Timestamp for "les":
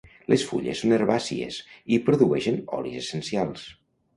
0.31-0.43